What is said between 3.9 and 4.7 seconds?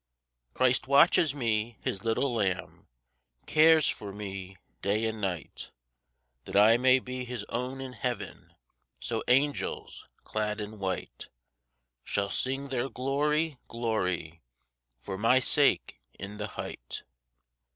me